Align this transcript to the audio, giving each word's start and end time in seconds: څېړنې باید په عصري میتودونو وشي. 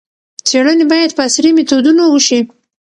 څېړنې 0.47 0.85
باید 0.91 1.11
په 1.15 1.21
عصري 1.27 1.51
میتودونو 1.57 2.03
وشي. 2.09 2.39